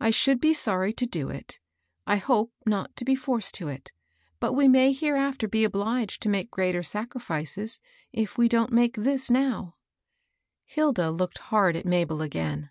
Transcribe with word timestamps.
I 0.00 0.10
should 0.10 0.40
be 0.40 0.52
sorry 0.52 0.92
to 0.94 1.06
do 1.06 1.28
it. 1.28 1.60
I 2.08 2.16
hoped 2.16 2.54
not 2.66 2.96
to 2.96 3.04
be 3.04 3.14
forced 3.14 3.54
to 3.54 3.68
it; 3.68 3.92
but 4.40 4.52
we 4.52 4.66
may 4.66 4.88
Mabel's 4.88 5.02
new 5.02 5.06
employer. 5.10 5.18
106 5.20 5.42
hereafter 5.46 5.48
be 5.48 5.64
obliged 5.64 6.22
to 6.22 6.28
make 6.28 6.50
greater 6.50 6.82
sacrifices 6.82 7.80
if 8.12 8.36
we 8.36 8.48
don't 8.48 8.72
make 8.72 8.96
this 8.96 9.30
now." 9.30 9.76
Hilda 10.64 11.12
looked 11.12 11.38
hard 11.38 11.76
at 11.76 11.86
Mabel 11.86 12.20
again. 12.20 12.70